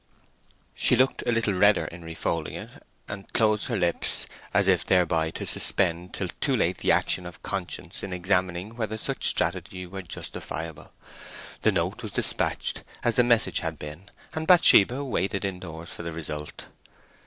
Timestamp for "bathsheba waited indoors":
14.47-15.89